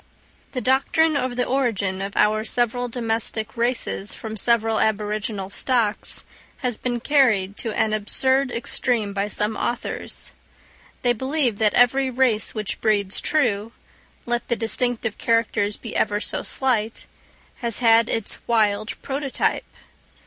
[0.53, 6.25] The doctrine of the origin of our several domestic races from several aboriginal stocks,
[6.65, 10.31] has been carried to an absurd extreme by some authors.
[11.03, 13.73] They believe that every race which breeds true,
[14.25, 17.05] let the distinctive characters be ever so slight,
[17.57, 19.65] has had its wild prototype.